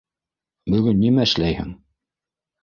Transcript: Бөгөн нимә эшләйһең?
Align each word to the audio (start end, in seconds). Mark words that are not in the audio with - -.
Бөгөн 0.75 0.97
нимә 1.01 1.27
эшләйһең? 1.29 1.71